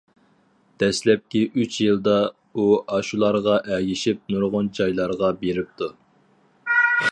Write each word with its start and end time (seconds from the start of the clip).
دەسلەپكى 0.83 1.41
ئۈچ 1.63 1.77
يىلدا 1.87 2.15
ئۇ 2.55 2.65
ئاشۇلارغا 2.95 3.59
ئەگىشىپ 3.75 4.35
نۇرغۇن 4.37 4.73
جايلارغا 4.79 5.33
بېرىپتۇ. 5.45 5.95